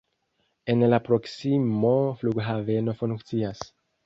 [0.73, 1.93] En la proksimo
[2.23, 3.63] flughaveno funkcias.